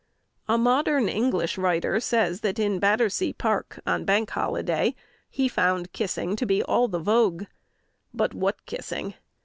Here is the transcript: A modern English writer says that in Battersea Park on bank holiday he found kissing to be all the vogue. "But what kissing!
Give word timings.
A 0.49 0.57
modern 0.57 1.07
English 1.07 1.59
writer 1.59 1.99
says 1.99 2.41
that 2.41 2.57
in 2.57 2.79
Battersea 2.79 3.33
Park 3.33 3.79
on 3.85 4.03
bank 4.03 4.31
holiday 4.31 4.95
he 5.29 5.47
found 5.47 5.93
kissing 5.93 6.35
to 6.37 6.47
be 6.47 6.63
all 6.63 6.87
the 6.87 6.97
vogue. 6.97 7.45
"But 8.11 8.33
what 8.33 8.65
kissing! 8.65 9.13